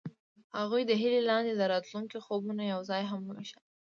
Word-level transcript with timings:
هغوی 0.59 0.81
د 0.85 0.91
هیلې 1.01 1.21
لاندې 1.29 1.51
د 1.55 1.61
راتلونکي 1.73 2.17
خوبونه 2.25 2.61
یوځای 2.73 3.03
هم 3.11 3.19
وویشل. 3.23 3.61